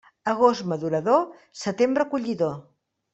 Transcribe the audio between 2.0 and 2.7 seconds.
collidor.